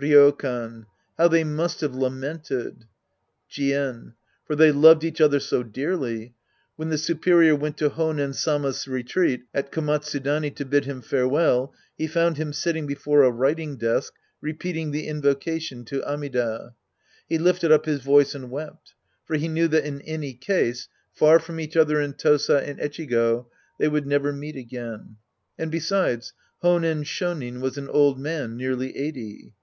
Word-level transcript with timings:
Ryokan. 0.00 0.86
How 1.16 1.26
they 1.26 1.42
must 1.42 1.80
have 1.80 1.92
lamented! 1.92 2.84
Jien. 3.50 4.14
For 4.46 4.54
they 4.54 4.70
loved 4.70 5.02
each 5.02 5.20
other 5.20 5.40
so 5.40 5.64
dearly. 5.64 6.34
When 6.76 6.88
the 6.88 6.96
superior 6.96 7.56
went 7.56 7.78
to 7.78 7.90
H5nen 7.90 8.32
Sama's 8.36 8.86
retreat 8.86 9.42
at 9.52 9.72
Koma 9.72 9.98
tsudani 9.98 10.54
to 10.54 10.64
bid 10.64 10.84
him 10.84 11.02
farewell, 11.02 11.74
;he 11.96 12.06
found 12.06 12.36
him 12.36 12.52
sitting 12.52 12.86
before 12.86 13.24
a 13.24 13.30
writing 13.32 13.76
desk 13.76 14.14
repeating 14.40 14.92
the 14.92 15.08
invocation 15.08 15.84
to 15.86 16.04
Amida. 16.08 16.76
He 17.28 17.36
lifted 17.36 17.72
up 17.72 17.84
his 17.84 17.98
voice 18.00 18.36
and 18.36 18.52
wept. 18.52 18.94
For 19.24 19.34
he 19.34 19.48
knew 19.48 19.66
that 19.66 19.84
in 19.84 20.00
any 20.02 20.32
case, 20.32 20.86
far 21.12 21.40
from 21.40 21.58
each 21.58 21.76
other 21.76 22.00
in 22.00 22.12
Tosa 22.14 22.60
and 22.64 22.78
Echigo, 22.78 23.48
they 23.80 23.88
would 23.88 24.06
never 24.06 24.32
meet 24.32 24.54
again. 24.54 25.16
And 25.58 25.72
besides, 25.72 26.34
Honen 26.62 27.02
Shonin 27.04 27.60
was 27.60 27.76
an 27.76 27.88
old 27.88 28.20
man, 28.20 28.56
nearly 28.56 28.96
eighty. 28.96 29.54